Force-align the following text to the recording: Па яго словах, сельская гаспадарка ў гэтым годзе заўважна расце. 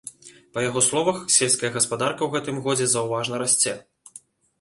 Па 0.53 0.61
яго 0.69 0.81
словах, 0.85 1.19
сельская 1.35 1.69
гаспадарка 1.75 2.21
ў 2.27 2.37
гэтым 2.37 2.57
годзе 2.69 2.87
заўважна 2.95 3.43
расце. 3.43 3.75